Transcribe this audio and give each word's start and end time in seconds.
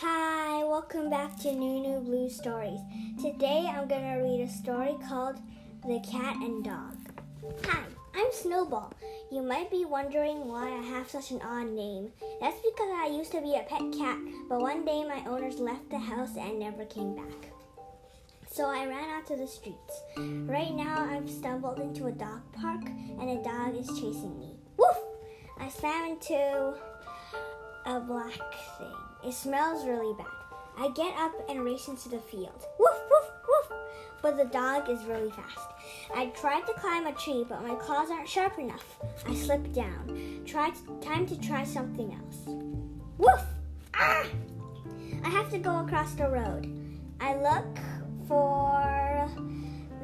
Hi, 0.00 0.62
welcome 0.62 1.08
back 1.08 1.38
to 1.38 1.50
Nunu 1.50 2.00
Blue 2.00 2.28
Stories. 2.28 2.80
Today 3.18 3.64
I'm 3.66 3.88
going 3.88 4.02
to 4.02 4.22
read 4.22 4.42
a 4.42 4.46
story 4.46 4.94
called 5.08 5.40
The 5.86 6.00
Cat 6.00 6.36
and 6.36 6.62
Dog. 6.62 6.98
Hi, 7.64 7.82
I'm 8.14 8.30
Snowball. 8.30 8.92
You 9.32 9.40
might 9.40 9.70
be 9.70 9.86
wondering 9.86 10.48
why 10.48 10.68
I 10.68 10.82
have 10.82 11.08
such 11.08 11.30
an 11.30 11.40
odd 11.40 11.70
name. 11.70 12.12
That's 12.42 12.58
because 12.58 12.90
I 12.94 13.06
used 13.06 13.32
to 13.32 13.40
be 13.40 13.54
a 13.54 13.62
pet 13.62 13.90
cat, 13.96 14.18
but 14.50 14.60
one 14.60 14.84
day 14.84 15.02
my 15.02 15.24
owners 15.26 15.60
left 15.60 15.88
the 15.88 15.98
house 15.98 16.36
and 16.36 16.58
never 16.58 16.84
came 16.84 17.16
back. 17.16 17.48
So 18.50 18.66
I 18.66 18.84
ran 18.84 19.08
out 19.08 19.26
to 19.28 19.36
the 19.36 19.46
streets. 19.46 20.02
Right 20.18 20.74
now 20.74 21.08
I've 21.10 21.30
stumbled 21.30 21.78
into 21.78 22.08
a 22.08 22.12
dog 22.12 22.42
park 22.52 22.82
and 23.18 23.30
a 23.30 23.42
dog 23.42 23.74
is 23.74 23.86
chasing 23.98 24.38
me. 24.38 24.56
Woof! 24.76 24.98
I 25.58 25.70
slam 25.70 26.10
into 26.10 26.74
black 28.06 28.54
thing. 28.78 28.94
It 29.24 29.32
smells 29.32 29.86
really 29.86 30.14
bad. 30.14 30.26
I 30.78 30.88
get 30.90 31.16
up 31.18 31.32
and 31.48 31.64
race 31.64 31.88
into 31.88 32.08
the 32.08 32.18
field. 32.18 32.66
Woof, 32.78 32.96
woof, 33.10 33.30
woof. 33.48 33.78
But 34.22 34.36
the 34.36 34.44
dog 34.44 34.88
is 34.90 35.04
really 35.04 35.30
fast. 35.30 35.58
I 36.14 36.26
tried 36.26 36.66
to 36.66 36.74
climb 36.74 37.06
a 37.06 37.12
tree, 37.12 37.44
but 37.48 37.66
my 37.66 37.74
claws 37.74 38.10
aren't 38.10 38.28
sharp 38.28 38.58
enough. 38.58 38.84
I 39.26 39.34
slip 39.34 39.72
down. 39.72 40.42
Try 40.46 40.72
time 41.00 41.26
to 41.26 41.40
try 41.40 41.64
something 41.64 42.12
else. 42.12 42.42
Woof! 43.18 43.42
Ah! 43.94 44.26
I 45.24 45.28
have 45.28 45.50
to 45.50 45.58
go 45.58 45.80
across 45.80 46.14
the 46.14 46.28
road. 46.28 46.72
I 47.20 47.36
look 47.36 47.78
for 48.28 49.30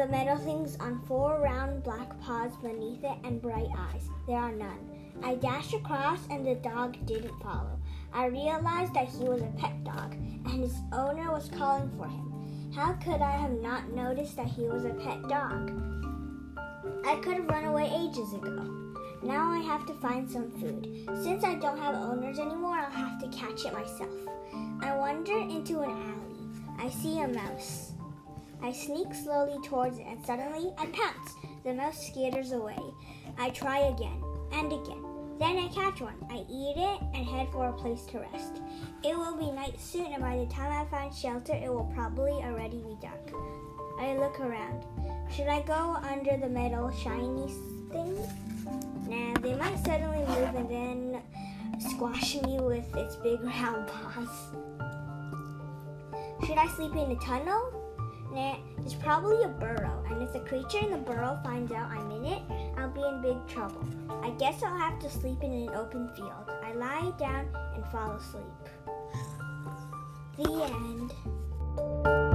the 0.00 0.08
metal 0.08 0.38
things 0.38 0.78
on 0.80 0.98
four 1.06 1.42
round 1.42 1.82
black 1.84 2.18
paws 2.22 2.52
beneath 2.62 3.04
it 3.04 3.18
and 3.22 3.42
bright 3.42 3.68
eyes. 3.76 4.08
There 4.26 4.38
are 4.38 4.50
none. 4.50 4.88
I 5.22 5.34
dashed 5.34 5.74
across 5.74 6.20
and 6.30 6.46
the 6.46 6.54
dog 6.54 6.96
didn't 7.04 7.38
follow. 7.42 7.78
I 8.10 8.26
realized 8.26 8.94
that 8.94 9.10
he 9.10 9.24
was 9.24 9.42
a 9.42 9.52
pet 9.58 9.84
dog 9.84 10.14
and 10.14 10.62
his 10.62 10.74
owner 10.90 11.30
was 11.30 11.50
calling 11.50 11.90
for 11.98 12.06
him. 12.06 12.72
How 12.74 12.94
could 12.94 13.20
I 13.20 13.32
have 13.32 13.60
not 13.60 13.92
noticed 13.92 14.36
that 14.36 14.46
he 14.46 14.62
was 14.62 14.86
a 14.86 14.94
pet 14.94 15.20
dog? 15.28 15.70
I 17.06 17.16
could 17.16 17.34
have 17.34 17.48
run 17.48 17.66
away 17.66 17.92
ages 17.94 18.32
ago. 18.32 18.94
Now 19.22 19.50
I 19.50 19.58
have 19.58 19.84
to 19.84 19.92
find 20.00 20.30
some 20.30 20.50
food. 20.52 21.10
Since 21.22 21.44
I 21.44 21.56
don't 21.56 21.78
have 21.78 21.94
owners 21.94 22.38
anymore, 22.38 22.78
I'll 22.78 22.90
have 22.90 23.20
to 23.20 23.36
catch 23.36 23.66
it 23.66 23.74
myself. 23.74 24.14
I 24.80 24.96
wander 24.96 25.36
into 25.36 25.80
an 25.80 25.90
alley. 25.90 26.48
I 26.78 26.88
see 26.88 27.20
a 27.20 27.28
mouse. 27.28 27.92
I 28.62 28.72
sneak 28.72 29.14
slowly 29.14 29.58
towards 29.66 29.98
it 29.98 30.06
and 30.06 30.24
suddenly 30.24 30.72
I 30.78 30.86
pounce. 30.86 31.34
The 31.64 31.74
mouse 31.74 32.10
skitters 32.10 32.52
away. 32.52 32.78
I 33.38 33.50
try 33.50 33.78
again 33.80 34.22
and 34.52 34.72
again. 34.72 35.04
Then 35.38 35.56
I 35.56 35.68
catch 35.68 36.02
one. 36.02 36.16
I 36.28 36.44
eat 36.50 36.74
it 36.76 37.00
and 37.14 37.26
head 37.26 37.48
for 37.50 37.68
a 37.68 37.72
place 37.72 38.04
to 38.06 38.18
rest. 38.18 38.60
It 39.02 39.16
will 39.16 39.36
be 39.38 39.50
night 39.50 39.80
soon, 39.80 40.12
and 40.12 40.20
by 40.20 40.36
the 40.36 40.44
time 40.52 40.70
I 40.70 40.84
find 40.90 41.14
shelter, 41.14 41.54
it 41.54 41.72
will 41.72 41.90
probably 41.94 42.32
already 42.32 42.76
be 42.82 42.94
dark. 43.00 43.32
I 43.98 44.18
look 44.18 44.38
around. 44.38 44.84
Should 45.34 45.46
I 45.46 45.62
go 45.62 45.96
under 46.02 46.36
the 46.36 46.48
metal 46.48 46.90
shiny 46.90 47.54
thing? 47.90 48.18
Nah, 49.08 49.40
they 49.40 49.54
might 49.54 49.82
suddenly 49.82 50.18
move 50.18 50.54
and 50.54 50.68
then 50.68 51.22
squash 51.78 52.34
me 52.42 52.60
with 52.60 52.94
its 52.94 53.16
big 53.16 53.40
round 53.42 53.88
paws. 53.88 54.52
Should 56.46 56.58
I 56.58 56.68
sleep 56.76 56.92
in 56.92 57.12
a 57.12 57.16
tunnel? 57.16 57.79
Nah, 58.32 58.56
it's 58.78 58.94
probably 58.94 59.42
a 59.42 59.48
burrow, 59.48 60.04
and 60.08 60.22
if 60.22 60.32
the 60.32 60.40
creature 60.40 60.78
in 60.78 60.90
the 60.92 60.98
burrow 60.98 61.40
finds 61.42 61.72
out 61.72 61.90
I'm 61.90 62.10
in 62.12 62.24
it, 62.24 62.42
I'll 62.76 62.88
be 62.88 63.02
in 63.02 63.20
big 63.20 63.46
trouble. 63.48 63.84
I 64.22 64.30
guess 64.30 64.62
I'll 64.62 64.76
have 64.76 65.00
to 65.00 65.10
sleep 65.10 65.42
in 65.42 65.52
an 65.52 65.70
open 65.70 66.08
field. 66.14 66.50
I 66.62 66.72
lie 66.74 67.12
down 67.18 67.48
and 67.74 67.84
fall 67.86 68.12
asleep. 68.12 68.44
The 70.36 70.62
end. 70.64 72.29